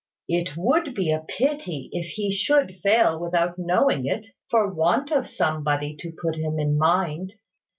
It 0.27 0.57
would 0.57 0.95
be 0.95 1.11
a 1.11 1.19
pity 1.19 1.89
if 1.93 2.07
he 2.07 2.31
should 2.31 2.79
fail 2.81 3.19
without 3.19 3.59
knowing 3.59 4.07
it, 4.07 4.25
for 4.49 4.73
want 4.73 5.11
of 5.11 5.27
somebody 5.27 5.95
to 5.99 6.11
put 6.23 6.35
him 6.37 6.57
in 6.57 6.75
mind. 6.75 7.33